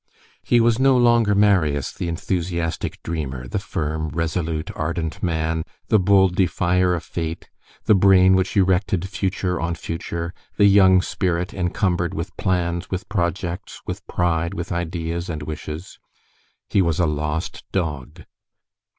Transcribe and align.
He 0.41 0.59
was 0.59 0.79
no 0.79 0.97
longer 0.97 1.35
Marius, 1.35 1.91
the 1.91 2.07
enthusiastic 2.07 3.03
dreamer, 3.03 3.47
the 3.47 3.59
firm, 3.59 4.09
resolute, 4.09 4.71
ardent 4.75 5.21
man, 5.21 5.61
the 5.89 5.99
bold 5.99 6.35
defier 6.35 6.95
of 6.95 7.03
fate, 7.03 7.51
the 7.85 7.93
brain 7.93 8.33
which 8.33 8.57
erected 8.57 9.07
future 9.07 9.61
on 9.61 9.75
future, 9.75 10.33
the 10.57 10.65
young 10.65 11.03
spirit 11.03 11.53
encumbered 11.53 12.15
with 12.15 12.35
plans, 12.35 12.89
with 12.89 13.07
projects, 13.09 13.83
with 13.85 14.03
pride, 14.07 14.55
with 14.55 14.71
ideas 14.71 15.29
and 15.29 15.43
wishes; 15.43 15.99
he 16.67 16.81
was 16.81 16.99
a 16.99 17.05
lost 17.05 17.63
dog. 17.71 18.23